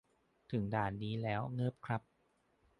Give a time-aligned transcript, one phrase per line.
[0.51, 2.01] ถึงด่านนี้แล้วเงิบครับ